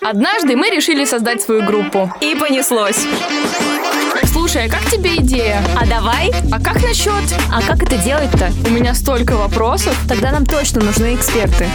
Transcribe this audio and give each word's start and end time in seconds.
Однажды 0.00 0.56
мы 0.56 0.70
решили 0.70 1.04
создать 1.04 1.42
свою 1.42 1.64
группу. 1.64 2.12
И 2.20 2.34
понеслось. 2.34 3.06
Слушай, 4.32 4.66
а 4.66 4.70
как 4.70 4.84
тебе 4.90 5.16
идея? 5.16 5.62
А 5.80 5.86
давай? 5.86 6.32
А 6.50 6.60
как 6.60 6.82
насчет? 6.82 7.12
А 7.52 7.62
как 7.62 7.82
это 7.82 7.96
делать-то? 7.96 8.50
У 8.66 8.70
меня 8.70 8.94
столько 8.94 9.36
вопросов. 9.36 9.96
Тогда 10.08 10.32
нам 10.32 10.44
точно 10.44 10.82
нужны 10.82 11.14
эксперты. 11.14 11.66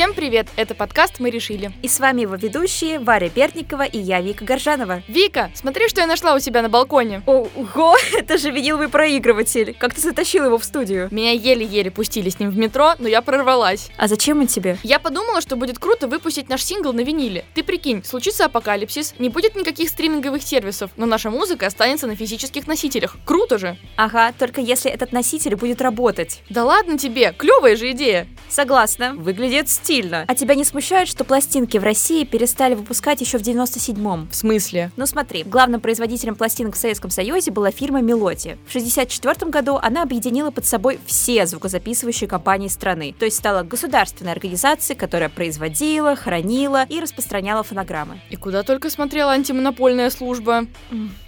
Всем 0.00 0.14
привет, 0.14 0.48
это 0.56 0.74
подкаст 0.74 1.20
«Мы 1.20 1.28
решили». 1.28 1.72
И 1.82 1.88
с 1.88 2.00
вами 2.00 2.22
его 2.22 2.34
ведущие 2.34 2.98
Варя 2.98 3.28
Берникова 3.28 3.82
и 3.82 3.98
я, 3.98 4.22
Вика 4.22 4.46
Горжанова. 4.46 5.02
Вика, 5.08 5.50
смотри, 5.54 5.90
что 5.90 6.00
я 6.00 6.06
нашла 6.06 6.34
у 6.34 6.38
себя 6.38 6.62
на 6.62 6.70
балконе. 6.70 7.22
Ого, 7.26 7.94
это 8.16 8.38
же 8.38 8.50
виниловый 8.50 8.88
проигрыватель. 8.88 9.76
Как 9.78 9.92
ты 9.92 10.00
затащил 10.00 10.46
его 10.46 10.56
в 10.56 10.64
студию? 10.64 11.08
Меня 11.10 11.32
еле-еле 11.32 11.90
пустили 11.90 12.30
с 12.30 12.40
ним 12.40 12.48
в 12.48 12.56
метро, 12.56 12.94
но 12.98 13.08
я 13.08 13.20
прорвалась. 13.20 13.90
А 13.98 14.08
зачем 14.08 14.40
он 14.40 14.46
тебе? 14.46 14.78
Я 14.84 15.00
подумала, 15.00 15.42
что 15.42 15.56
будет 15.56 15.78
круто 15.78 16.08
выпустить 16.08 16.48
наш 16.48 16.64
сингл 16.64 16.94
на 16.94 17.00
виниле. 17.00 17.44
Ты 17.52 17.62
прикинь, 17.62 18.02
случится 18.02 18.46
апокалипсис, 18.46 19.16
не 19.18 19.28
будет 19.28 19.54
никаких 19.54 19.90
стриминговых 19.90 20.42
сервисов, 20.42 20.92
но 20.96 21.04
наша 21.04 21.28
музыка 21.28 21.66
останется 21.66 22.06
на 22.06 22.16
физических 22.16 22.66
носителях. 22.66 23.18
Круто 23.26 23.58
же! 23.58 23.76
Ага, 23.96 24.32
только 24.32 24.62
если 24.62 24.90
этот 24.90 25.12
носитель 25.12 25.56
будет 25.56 25.82
работать. 25.82 26.40
Да 26.48 26.64
ладно 26.64 26.96
тебе, 26.96 27.34
клевая 27.36 27.76
же 27.76 27.90
идея. 27.90 28.26
Согласна, 28.48 29.12
выглядит 29.12 29.68
стильно. 29.68 29.89
А 30.28 30.36
тебя 30.36 30.54
не 30.54 30.62
смущает, 30.62 31.08
что 31.08 31.24
пластинки 31.24 31.76
в 31.76 31.82
России 31.82 32.22
перестали 32.22 32.76
выпускать 32.76 33.20
еще 33.20 33.38
в 33.38 33.42
97-м? 33.42 34.28
В 34.30 34.34
смысле? 34.36 34.92
Ну 34.96 35.04
смотри, 35.04 35.42
главным 35.42 35.80
производителем 35.80 36.36
пластинок 36.36 36.76
в 36.76 36.78
Советском 36.78 37.10
Союзе 37.10 37.50
была 37.50 37.72
фирма 37.72 38.00
Мелодия. 38.00 38.56
В 38.68 38.72
64 38.72 39.50
году 39.50 39.80
она 39.82 40.04
объединила 40.04 40.52
под 40.52 40.64
собой 40.64 41.00
все 41.06 41.44
звукозаписывающие 41.44 42.28
компании 42.28 42.68
страны, 42.68 43.16
то 43.18 43.24
есть 43.24 43.38
стала 43.38 43.64
государственной 43.64 44.30
организацией, 44.30 44.96
которая 44.96 45.28
производила, 45.28 46.14
хранила 46.14 46.84
и 46.88 47.00
распространяла 47.00 47.64
фонограммы. 47.64 48.20
И 48.30 48.36
куда 48.36 48.62
только 48.62 48.90
смотрела 48.90 49.32
антимонопольная 49.32 50.10
служба. 50.10 50.66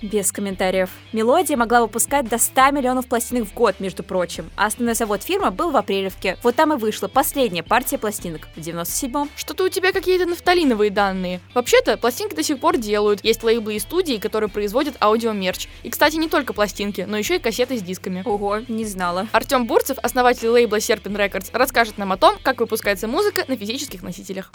Без 0.03 0.31
комментариев. 0.31 0.91
Мелодия 1.13 1.57
могла 1.57 1.81
выпускать 1.81 2.29
до 2.29 2.39
100 2.39 2.71
миллионов 2.71 3.07
пластинок 3.07 3.49
в 3.49 3.55
год, 3.55 3.81
между 3.81 4.05
прочим. 4.05 4.51
А 4.55 4.67
основной 4.67 4.95
завод 4.95 5.25
фирмы 5.25 5.51
был 5.51 5.73
в 5.73 5.77
Апрелевке. 5.77 6.39
Вот 6.45 6.55
там 6.55 6.73
и 6.73 6.77
вышла 6.77 7.09
последняя 7.09 7.65
партия 7.65 7.99
пластинок 7.99 8.47
в 8.57 8.61
97-м. 8.61 9.31
Что-то 9.37 9.65
у 9.65 9.69
тебя 9.69 9.93
какие-то 9.93 10.27
нафталиновые 10.27 10.91
данные. 10.91 11.41
Вообще-то, 11.55 11.97
пластинки 11.97 12.35
до 12.35 12.43
сих 12.43 12.61
пор 12.61 12.77
делают. 12.77 13.25
Есть 13.25 13.43
лейблы 13.43 13.77
и 13.77 13.79
студии, 13.79 14.19
которые 14.19 14.51
производят 14.51 14.97
аудиомерч. 15.01 15.69
И, 15.83 15.91
кстати, 15.91 16.17
не 16.17 16.29
только 16.29 16.53
пластинки, 16.53 17.03
но 17.09 17.17
еще 17.17 17.37
и 17.37 17.39
кассеты 17.39 17.79
с 17.79 17.83
дисками. 17.83 18.23
Ого, 18.25 18.61
не 18.69 18.85
знала. 18.85 19.29
Артем 19.33 19.67
Бурцев, 19.67 19.99
основатель 20.03 20.49
лейбла 20.49 20.77
Serpent 20.77 21.17
Records, 21.17 21.51
расскажет 21.53 21.99
нам 21.99 22.13
о 22.13 22.17
том, 22.17 22.37
как 22.43 22.61
выпускается 22.61 23.09
музыка 23.09 23.45
на 23.49 23.57
физических 23.57 24.03
носителях. 24.03 24.51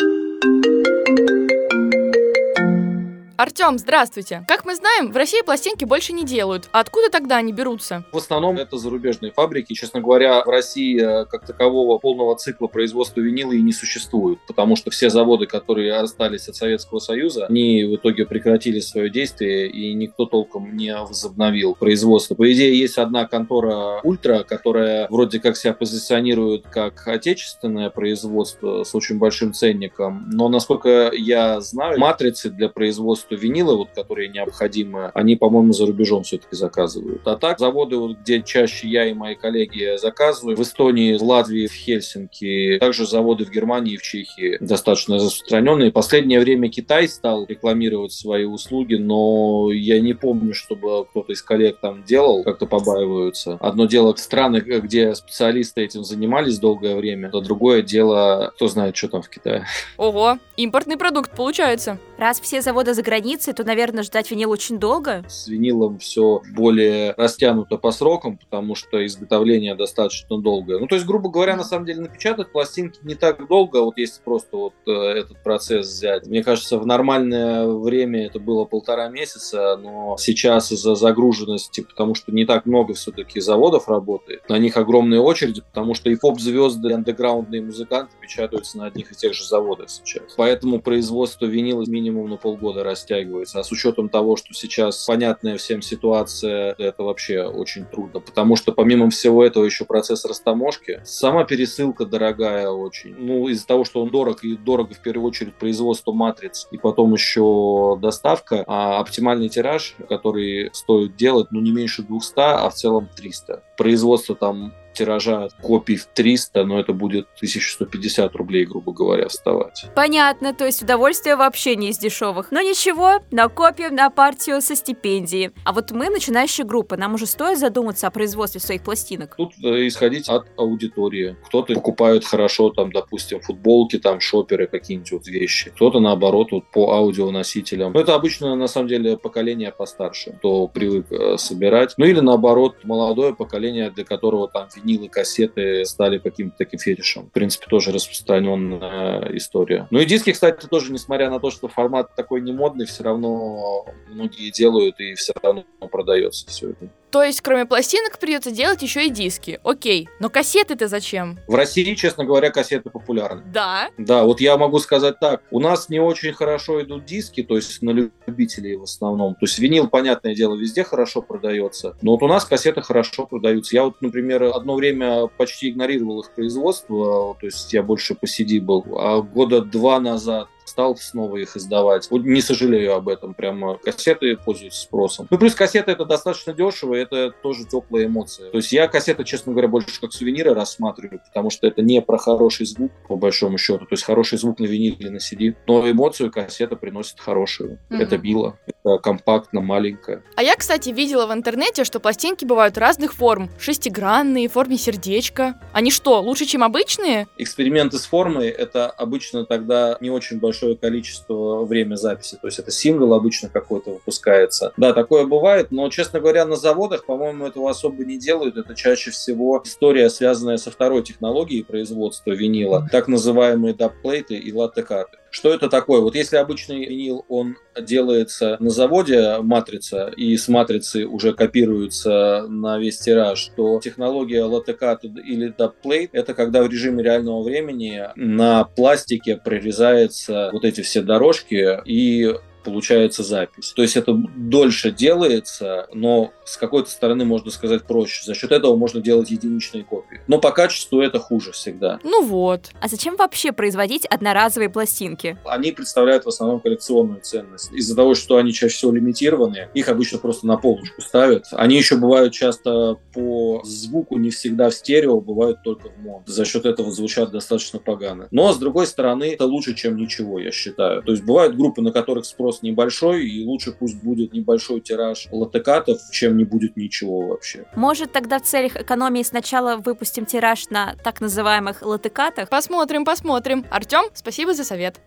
Артем, 3.37 3.77
здравствуйте. 3.77 4.43
Как 4.47 4.65
мы 4.65 4.73
знаем, 4.73 5.11
в 5.11 5.15
России 5.15 5.43
пластинки 5.43 5.85
больше 5.85 6.11
не 6.11 6.25
делают. 6.25 6.69
А 6.71 6.79
откуда 6.79 7.11
тогда 7.11 7.37
они 7.37 7.53
берутся? 7.53 8.03
В 8.11 8.17
основном 8.17 8.57
это 8.57 8.79
зарубежные 8.79 9.31
фабрики. 9.31 9.73
Честно 9.73 10.01
говоря, 10.01 10.43
в 10.43 10.47
России 10.47 10.99
э, 10.99 11.25
как 11.25 11.45
такового 11.45 11.99
полного 11.99 12.35
цикла 12.35 12.65
производства 12.65 13.21
винила 13.21 13.51
и 13.51 13.61
не 13.61 13.73
существует, 13.73 14.39
потому 14.47 14.75
что 14.75 14.89
все 14.89 15.11
заводы, 15.11 15.45
которые 15.45 15.93
остались 15.97 16.47
от 16.49 16.55
Советского 16.55 16.97
Союза, 16.97 17.45
они 17.45 17.83
в 17.83 17.97
итоге 17.97 18.25
прекратили 18.25 18.79
свое 18.79 19.11
действие, 19.11 19.69
и 19.69 19.93
никто 19.93 20.25
толком 20.25 20.75
не 20.75 20.95
возобновил 20.97 21.75
производство. 21.75 22.33
По 22.33 22.51
идее, 22.51 22.77
есть 22.77 22.97
одна 22.97 23.27
контора 23.27 23.99
Ультра, 24.01 24.45
которая 24.45 25.07
вроде 25.11 25.39
как 25.39 25.57
себя 25.57 25.73
позиционирует 25.73 26.65
как 26.67 27.07
отечественное 27.07 27.91
производство 27.91 28.83
с 28.83 28.95
очень 28.95 29.19
большим 29.19 29.53
ценником, 29.53 30.27
но, 30.31 30.49
насколько 30.49 31.11
я 31.13 31.61
знаю, 31.61 31.99
матрицы 31.99 32.49
для 32.49 32.67
производства 32.67 33.26
что 33.27 33.35
винилы, 33.35 33.77
вот, 33.77 33.89
которые 33.93 34.29
необходимы, 34.29 35.11
они, 35.13 35.35
по-моему, 35.35 35.73
за 35.73 35.85
рубежом 35.85 36.23
все-таки 36.23 36.55
заказывают. 36.55 37.21
А 37.25 37.35
так, 37.35 37.59
заводы, 37.59 37.97
вот, 37.97 38.17
где 38.17 38.41
чаще 38.41 38.87
я 38.87 39.05
и 39.05 39.13
мои 39.13 39.35
коллеги 39.35 39.97
заказываю, 39.97 40.55
в 40.55 40.61
Эстонии, 40.61 41.17
в 41.17 41.23
Латвии, 41.23 41.67
в 41.67 41.73
Хельсинки, 41.73 42.77
также 42.79 43.05
заводы 43.05 43.45
в 43.45 43.51
Германии 43.51 43.93
и 43.93 43.97
в 43.97 44.01
Чехии 44.01 44.57
достаточно 44.59 45.15
распространенные. 45.15 45.91
В 45.91 45.93
последнее 45.93 46.39
время 46.39 46.69
Китай 46.69 47.07
стал 47.07 47.45
рекламировать 47.45 48.13
свои 48.13 48.45
услуги, 48.45 48.95
но 48.95 49.69
я 49.71 49.99
не 49.99 50.13
помню, 50.13 50.53
чтобы 50.53 51.05
кто-то 51.05 51.33
из 51.33 51.41
коллег 51.41 51.79
там 51.81 52.03
делал, 52.03 52.43
как-то 52.43 52.65
побаиваются. 52.65 53.57
Одно 53.59 53.85
дело 53.85 54.15
страны, 54.15 54.57
где 54.57 55.13
специалисты 55.15 55.81
этим 55.81 56.03
занимались 56.03 56.59
долгое 56.59 56.95
время, 56.95 57.29
а 57.33 57.41
другое 57.41 57.81
дело, 57.81 58.51
кто 58.55 58.67
знает, 58.67 58.95
что 58.95 59.09
там 59.09 59.21
в 59.21 59.29
Китае. 59.29 59.65
Ого, 59.97 60.39
импортный 60.55 60.97
продукт 60.97 61.35
получается. 61.35 61.99
Раз 62.17 62.39
все 62.39 62.61
заводы 62.61 62.93
за 62.93 63.03
границей, 63.03 63.16
то, 63.53 63.63
наверное, 63.63 64.03
ждать 64.03 64.31
винил 64.31 64.51
очень 64.51 64.79
долго. 64.79 65.23
С 65.27 65.47
винилом 65.47 65.99
все 65.99 66.41
более 66.55 67.13
растянуто 67.17 67.77
по 67.77 67.91
срокам, 67.91 68.37
потому 68.37 68.75
что 68.75 69.05
изготовление 69.05 69.75
достаточно 69.75 70.39
долгое. 70.39 70.79
Ну, 70.79 70.87
то 70.87 70.95
есть, 70.95 71.07
грубо 71.07 71.29
говоря, 71.29 71.55
на 71.55 71.63
самом 71.63 71.85
деле 71.85 72.01
напечатать 72.01 72.51
пластинки 72.51 72.99
не 73.03 73.15
так 73.15 73.47
долго, 73.47 73.81
вот 73.81 73.97
если 73.97 74.21
просто 74.21 74.57
вот 74.57 74.73
э, 74.85 74.91
этот 74.91 75.43
процесс 75.43 75.87
взять. 75.87 76.27
Мне 76.27 76.43
кажется, 76.43 76.77
в 76.77 76.85
нормальное 76.85 77.67
время 77.67 78.25
это 78.25 78.39
было 78.39 78.65
полтора 78.65 79.09
месяца, 79.09 79.77
но 79.77 80.15
сейчас 80.17 80.71
из-за 80.71 80.95
загруженности, 80.95 81.81
потому 81.81 82.15
что 82.15 82.31
не 82.31 82.45
так 82.45 82.65
много 82.65 82.93
все-таки 82.93 83.39
заводов 83.39 83.87
работает, 83.87 84.47
на 84.49 84.57
них 84.57 84.77
огромные 84.77 85.21
очереди, 85.21 85.61
потому 85.61 85.93
что 85.93 86.09
и 86.09 86.15
поп-звезды, 86.15 86.89
и 86.89 86.93
андеграундные 86.93 87.61
музыканты 87.61 88.13
печатаются 88.21 88.77
на 88.77 88.85
одних 88.85 89.11
и 89.11 89.15
тех 89.15 89.33
же 89.33 89.45
заводах 89.45 89.89
сейчас. 89.89 90.33
Поэтому 90.35 90.79
производство 90.81 91.45
винила 91.45 91.83
минимум 91.87 92.29
на 92.29 92.37
полгода 92.37 92.83
растягивается. 93.07 93.59
А 93.59 93.63
с 93.63 93.71
учетом 93.71 94.09
того, 94.09 94.35
что 94.35 94.53
сейчас 94.53 95.05
понятная 95.05 95.57
всем 95.57 95.81
ситуация, 95.81 96.75
это 96.77 97.03
вообще 97.03 97.43
очень 97.43 97.85
трудно. 97.85 98.19
Потому 98.19 98.55
что 98.55 98.71
помимо 98.71 99.09
всего 99.09 99.43
этого 99.43 99.65
еще 99.65 99.85
процесс 99.85 100.25
растаможки. 100.25 101.01
Сама 101.03 101.43
пересылка 101.45 102.05
дорогая 102.05 102.69
очень. 102.69 103.15
Ну, 103.17 103.47
из-за 103.47 103.65
того, 103.65 103.85
что 103.85 104.01
он 104.01 104.09
дорог, 104.09 104.43
и 104.43 104.55
дорого 104.55 104.93
в 104.93 104.99
первую 104.99 105.27
очередь 105.27 105.55
производство 105.55 106.11
матриц, 106.11 106.67
и 106.71 106.77
потом 106.77 107.13
еще 107.13 107.97
доставка, 108.01 108.63
а 108.67 108.99
оптимальный 108.99 109.49
тираж, 109.49 109.95
который 110.09 110.69
стоит 110.73 111.15
делать, 111.15 111.47
ну, 111.51 111.61
не 111.61 111.71
меньше 111.71 112.03
200, 112.03 112.33
а 112.37 112.69
в 112.69 112.73
целом 112.73 113.09
300. 113.15 113.63
Производство 113.77 114.35
там 114.35 114.73
тиража 114.97 115.49
копий 115.61 115.95
в 115.95 116.05
300, 116.05 116.63
но 116.65 116.79
это 116.79 116.93
будет 116.93 117.27
1150 117.37 118.35
рублей, 118.35 118.65
грубо 118.65 118.91
говоря, 118.91 119.27
вставать. 119.27 119.85
Понятно, 119.95 120.53
то 120.53 120.65
есть 120.65 120.81
удовольствие 120.81 121.35
вообще 121.35 121.75
не 121.75 121.89
из 121.89 121.97
дешевых. 121.97 122.51
Но 122.51 122.61
ничего, 122.61 123.19
накопим 123.31 123.95
на 123.95 124.09
партию 124.09 124.61
со 124.61 124.75
стипендии. 124.75 125.51
А 125.63 125.73
вот 125.73 125.91
мы, 125.91 126.09
начинающая 126.09 126.65
группа, 126.65 126.97
нам 126.97 127.13
уже 127.13 127.25
стоит 127.25 127.59
задуматься 127.59 128.07
о 128.07 128.11
производстве 128.11 128.59
своих 128.59 128.83
пластинок? 128.83 129.35
Тут 129.35 129.53
э, 129.63 129.87
исходить 129.87 130.29
от 130.29 130.47
аудитории. 130.57 131.37
Кто-то 131.45 131.73
покупает 131.73 132.25
хорошо, 132.25 132.69
там, 132.69 132.91
допустим, 132.91 133.41
футболки, 133.41 133.99
там, 133.99 134.19
шоперы, 134.19 134.67
какие-нибудь 134.67 135.11
вот 135.11 135.27
вещи. 135.27 135.69
Кто-то, 135.71 135.99
наоборот, 135.99 136.51
вот 136.51 136.65
по 136.71 136.93
аудионосителям. 136.93 137.93
Но 137.93 137.99
это 137.99 138.15
обычно, 138.15 138.55
на 138.55 138.67
самом 138.67 138.87
деле, 138.87 139.17
поколение 139.17 139.71
постарше, 139.71 140.33
кто 140.39 140.67
привык 140.67 141.11
э, 141.11 141.37
собирать. 141.37 141.93
Ну 141.97 142.05
или, 142.05 142.19
наоборот, 142.19 142.77
молодое 142.83 143.35
поколение, 143.35 143.91
для 143.91 144.03
которого 144.03 144.47
там 144.47 144.69
винилы, 144.87 145.09
кассеты 145.09 145.85
стали 145.85 146.17
каким-то 146.17 146.57
таким 146.57 146.79
фетишем. 146.79 147.27
В 147.27 147.31
принципе, 147.31 147.65
тоже 147.69 147.91
распространенная 147.91 149.35
история. 149.37 149.87
Ну 149.91 149.99
и 149.99 150.05
диски, 150.05 150.31
кстати, 150.31 150.65
тоже, 150.65 150.91
несмотря 150.91 151.29
на 151.29 151.39
то, 151.39 151.51
что 151.51 151.67
формат 151.67 152.15
такой 152.15 152.41
не 152.41 152.53
модный, 152.53 152.85
все 152.85 153.03
равно 153.03 153.85
многие 154.07 154.51
делают 154.51 154.99
и 154.99 155.13
все 155.15 155.33
равно 155.41 155.65
продается 155.91 156.47
все 156.47 156.71
это. 156.71 156.89
То 157.17 157.23
есть, 157.23 157.41
кроме 157.41 157.65
пластинок, 157.65 158.19
придется 158.19 158.51
делать 158.51 158.83
еще 158.83 159.07
и 159.07 159.09
диски. 159.09 159.59
Окей, 159.63 160.07
но 160.19 160.29
кассеты-то 160.29 160.87
зачем? 160.87 161.39
В 161.47 161.55
России, 161.55 161.95
честно 161.95 162.25
говоря, 162.25 162.51
кассеты 162.51 162.91
популярны. 162.91 163.41
Да? 163.51 163.89
Да, 163.97 164.23
вот 164.23 164.39
я 164.39 164.55
могу 164.55 164.77
сказать 164.77 165.19
так. 165.19 165.41
У 165.49 165.59
нас 165.59 165.89
не 165.89 165.99
очень 165.99 166.31
хорошо 166.31 166.79
идут 166.83 167.05
диски, 167.05 167.41
то 167.41 167.55
есть 167.55 167.81
на 167.81 167.89
любителей 167.89 168.75
в 168.75 168.83
основном. 168.83 169.33
То 169.33 169.47
есть 169.47 169.57
винил, 169.57 169.87
понятное 169.87 170.35
дело, 170.35 170.53
везде 170.55 170.83
хорошо 170.83 171.23
продается. 171.23 171.97
Но 172.03 172.11
вот 172.11 172.21
у 172.21 172.27
нас 172.27 172.45
кассеты 172.45 172.83
хорошо 172.83 173.25
продаются. 173.25 173.75
Я 173.75 173.85
вот, 173.85 173.99
например, 173.99 174.43
одно 174.43 174.75
время 174.75 175.25
почти 175.25 175.71
игнорировал 175.71 176.19
их 176.19 176.29
производство. 176.35 177.35
То 177.41 177.47
есть 177.47 177.73
я 177.73 177.81
больше 177.81 178.13
по 178.13 178.25
CD 178.25 178.61
был. 178.61 178.85
А 178.95 179.23
года 179.23 179.61
два 179.61 179.99
назад 179.99 180.49
стал 180.67 180.95
снова 180.97 181.37
их 181.37 181.55
издавать. 181.55 182.09
Вот 182.11 182.23
не 182.23 182.41
сожалею 182.41 182.95
об 182.95 183.09
этом, 183.09 183.33
прямо 183.33 183.77
кассеты 183.77 184.35
пользуются 184.37 184.81
спросом. 184.81 185.27
Ну, 185.29 185.37
плюс 185.37 185.55
кассеты 185.55 185.91
это 185.91 186.05
достаточно 186.05 186.53
дешево, 186.53 186.95
и 186.95 186.99
это 186.99 187.31
тоже 187.31 187.65
теплая 187.65 188.05
эмоция. 188.05 188.51
То 188.51 188.57
есть 188.57 188.71
я 188.71 188.87
кассеты, 188.87 189.23
честно 189.23 189.51
говоря, 189.51 189.67
больше 189.67 189.99
как 189.99 190.13
сувениры 190.13 190.53
рассматриваю, 190.53 191.21
потому 191.25 191.49
что 191.49 191.67
это 191.67 191.81
не 191.81 192.01
про 192.01 192.17
хороший 192.17 192.65
звук, 192.65 192.91
по 193.07 193.15
большому 193.15 193.57
счету. 193.57 193.85
То 193.85 193.93
есть 193.93 194.03
хороший 194.03 194.37
звук 194.37 194.59
на 194.59 194.65
виниле 194.65 195.09
на 195.09 195.17
CD, 195.17 195.55
но 195.67 195.89
эмоцию 195.89 196.31
кассета 196.31 196.75
приносит 196.75 197.19
хорошую. 197.19 197.79
Mm-hmm. 197.89 197.97
Это 197.97 198.17
мило, 198.17 198.59
это 198.65 198.97
компактно, 198.97 199.61
маленькое. 199.61 200.23
А 200.35 200.43
я, 200.43 200.55
кстати, 200.55 200.89
видела 200.89 201.27
в 201.27 201.33
интернете, 201.33 201.83
что 201.83 201.99
пластинки 201.99 202.45
бывают 202.45 202.77
разных 202.77 203.13
форм. 203.13 203.49
Шестигранные, 203.59 204.49
в 204.49 204.53
форме 204.53 204.77
сердечка. 204.77 205.59
Они 205.73 205.91
что, 205.91 206.21
лучше, 206.21 206.45
чем 206.45 206.63
обычные? 206.63 207.27
Эксперименты 207.37 207.97
с 207.97 208.05
формой— 208.05 208.47
это 208.49 208.89
обычно 208.89 209.45
тогда 209.45 209.97
не 210.01 210.09
очень 210.09 210.39
большое 210.57 210.75
количество 210.75 211.63
время 211.65 211.95
записи. 211.95 212.37
То 212.41 212.47
есть 212.47 212.59
это 212.59 212.71
сингл 212.71 213.13
обычно 213.13 213.49
какой-то 213.49 213.91
выпускается. 213.91 214.73
Да, 214.77 214.93
такое 214.93 215.25
бывает, 215.25 215.71
но, 215.71 215.89
честно 215.89 216.19
говоря, 216.19 216.45
на 216.45 216.55
заводах, 216.55 217.05
по-моему, 217.05 217.45
этого 217.45 217.69
особо 217.69 218.03
не 218.03 218.17
делают. 218.17 218.57
Это 218.57 218.75
чаще 218.75 219.11
всего 219.11 219.61
история, 219.63 220.09
связанная 220.09 220.57
со 220.57 220.71
второй 220.71 221.03
технологией 221.03 221.63
производства 221.63 222.31
винила, 222.31 222.87
так 222.91 223.07
называемые 223.07 223.73
dubplate 223.73 224.28
ы 224.28 224.35
и 224.35 224.51
lathe 224.51 224.84
cut 224.84 225.03
ы. 225.03 225.16
Что 225.29 225.53
это 225.53 225.69
такое? 225.69 226.01
Вот 226.01 226.15
если 226.15 226.37
обычный 226.37 226.85
винил, 226.85 227.25
он 227.27 227.57
делается 227.79 228.57
на 228.59 228.69
заводе 228.69 229.37
матрица, 229.41 230.11
и 230.15 230.35
с 230.35 230.47
матрицы 230.47 231.05
уже 231.05 231.33
копируется 231.33 232.45
на 232.47 232.79
весь 232.79 232.97
тираж, 232.99 233.51
то 233.55 233.79
технология 233.83 234.43
lathe 234.43 234.81
cut 234.81 235.03
или 235.03 235.53
dubplate– 235.55 236.11
это 236.13 236.33
когда 236.33 236.63
в 236.63 236.69
режиме 236.69 237.03
реального 237.03 237.43
времени 237.43 238.03
на 238.15 238.63
пластике 238.63 239.37
прорезаются 239.37 240.49
вот 240.53 240.65
эти 240.65 240.81
все 240.81 241.01
дорожки, 241.01 241.79
и 241.85 242.33
получается 242.67 243.23
запись. 243.23 243.71
То 243.73 243.81
есть 243.81 243.95
это 243.95 244.13
дольше 244.13 244.91
делается, 244.91 245.87
но 245.93 246.33
с 246.43 246.57
какой-то 246.57 246.89
стороны 246.89 247.23
можно 247.23 247.49
сказать 247.49 247.83
проще. 247.83 248.25
За 248.25 248.33
счет 248.33 248.51
этого 248.51 248.75
можно 248.75 248.99
делать 248.99 249.31
единичные 249.31 249.85
копии. 249.85 250.19
Но 250.27 250.39
по 250.39 250.51
качеству 250.51 250.99
это 250.99 251.17
хуже 251.17 251.53
всегда. 251.53 251.99
Ну 252.03 252.25
вот. 252.25 252.71
А 252.81 252.89
зачем 252.89 253.15
вообще 253.15 253.53
производить 253.53 254.05
одноразовые 254.05 254.69
пластинки? 254.69 255.37
Они 255.45 255.71
представляют 255.71 256.25
в 256.25 256.27
основном 256.27 256.59
коллекционную 256.59 257.21
ценность. 257.21 257.71
Из-за 257.71 257.95
того, 257.95 258.15
что 258.15 258.35
они 258.35 258.51
чаще 258.51 258.75
всего 258.75 258.91
лимитированные, 258.91 259.69
их 259.73 259.87
обычно 259.87 260.17
просто 260.17 260.45
на 260.45 260.57
полочку 260.57 261.01
ставят. 261.01 261.45
Они 261.51 261.77
еще 261.77 261.95
бывают 261.95 262.33
часто 262.33 262.97
по 263.13 263.61
звуку 263.63 264.17
не 264.17 264.29
всегда 264.29 264.69
в 264.69 264.73
стерео, 264.73 265.21
бывают 265.21 265.63
только 265.63 265.89
в 265.89 265.97
моно. 265.99 266.23
За 266.25 266.43
счет 266.43 266.65
этого 266.65 266.91
звучат 266.91 267.31
достаточно 267.31 267.79
погано. 267.79 268.27
Но, 268.31 268.51
с 268.51 268.57
другой 268.57 268.87
стороны, 268.87 269.33
это 269.33 269.45
лучше, 269.45 269.73
чем 269.73 269.95
ничего, 269.95 270.39
я 270.39 270.51
считаю. 270.51 271.01
То 271.03 271.11
есть 271.11 271.23
бывают 271.23 271.55
группы, 271.55 271.81
на 271.81 271.91
которых 271.91 272.25
спрос 272.25 272.56
спрос 272.57 272.61
небольшой, 272.61 273.25
и 273.25 273.45
лучше 273.45 273.71
пусть 273.71 274.03
будет 274.03 274.33
небольшой 274.33 274.81
тираж 274.81 275.27
латекатов, 275.31 275.97
чем 276.11 276.37
не 276.37 276.43
будет 276.43 276.77
ничего 276.77 277.27
вообще. 277.27 277.65
Может, 277.75 278.11
тогда 278.11 278.39
в 278.39 278.43
целях 278.43 278.75
экономии 278.75 279.23
сначала 279.23 279.77
выпустим 279.77 280.25
тираж 280.25 280.69
на 280.69 280.95
так 281.03 281.21
называемых 281.21 281.81
латекатах? 281.81 282.49
Посмотрим, 282.49 283.05
посмотрим. 283.05 283.65
Артем, 283.71 284.05
спасибо 284.13 284.53
за 284.53 284.63
совет. 284.63 284.99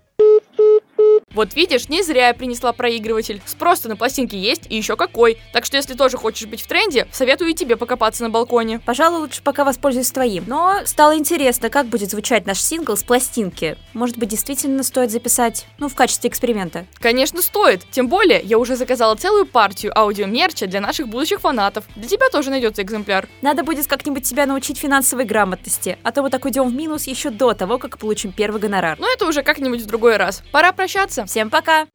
Вот 1.33 1.55
видишь, 1.55 1.89
не 1.89 2.03
зря 2.03 2.29
я 2.29 2.35
принесла 2.35 2.73
проигрыватель. 2.73 3.41
Спрос 3.47 3.85
на 3.85 3.95
пластинки 3.95 4.35
есть, 4.35 4.63
и 4.69 4.77
еще 4.77 4.97
какой. 4.97 5.39
Так 5.53 5.65
что 5.65 5.77
если 5.77 5.95
тоже 5.95 6.17
хочешь 6.17 6.49
быть 6.49 6.61
в 6.61 6.67
тренде, 6.67 7.07
советую 7.13 7.51
и 7.51 7.55
тебе 7.55 7.77
покопаться 7.77 8.25
на 8.25 8.31
балконе. 8.31 8.81
Пожалуй, 8.85 9.21
лучше 9.21 9.41
пока 9.41 9.65
воспользуюсь 9.65 10.11
твоим. 10.11 10.43
Но 10.49 10.81
стало 10.87 11.17
интересно, 11.17 11.71
как 11.71 11.87
будет 11.87 12.11
звучать 12.11 12.47
наш 12.47 12.61
сингл 12.61 12.97
с 12.97 13.05
пластинки. 13.05 13.77
Может 13.93 14.19
быть, 14.19 14.29
действительно 14.29 14.83
стоит 14.83 15.13
записать, 15.13 15.67
ну, 15.79 15.89
в 15.89 15.95
качестве 15.95 16.29
эксперимента? 16.29 16.87
Конечно, 16.99 17.43
стоит. 17.43 17.87
Тем 17.93 18.09
более, 18.09 18.41
я 18.41 18.59
уже 18.59 18.75
заказала 18.75 19.15
целую 19.15 19.47
партию 19.47 19.97
аудиомерча 19.97 20.67
для 20.67 20.81
наших 20.81 21.07
будущих 21.07 21.41
фанатов. 21.41 21.85
Для 21.95 22.09
тебя 22.09 22.29
тоже 22.31 22.51
найдется 22.51 22.83
экземпляр. 22.83 23.29
Надо 23.41 23.63
будет 23.63 23.87
как-нибудь 23.87 24.25
тебя 24.25 24.47
научить 24.47 24.79
финансовой 24.79 25.27
грамотности, 25.27 25.97
а 26.03 26.11
то 26.11 26.23
мы 26.23 26.31
так 26.31 26.45
уйдем 26.45 26.69
в 26.69 26.75
минус 26.75 27.07
еще 27.07 27.31
до 27.31 27.55
того, 27.55 27.79
как 27.79 27.99
получим 27.99 28.33
первый 28.33 28.61
гонорар. 28.61 28.99
Но 28.99 29.07
это 29.09 29.27
уже 29.27 29.45
как-нибудь 29.45 29.83
в 29.83 29.87
другой 29.87 30.17
раз. 30.17 30.43
Пора 30.51 30.73
прощаться 30.73 31.20
прощаться. 31.21 31.27
Всем 31.27 31.51
пока! 31.51 31.87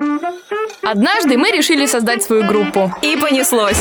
Однажды 0.84 1.38
мы 1.38 1.52
решили 1.52 1.86
создать 1.86 2.24
свою 2.24 2.46
группу. 2.46 2.92
И 3.02 3.18
понеслось! 3.18 3.80